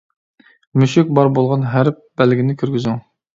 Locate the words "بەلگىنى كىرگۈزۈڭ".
2.23-2.99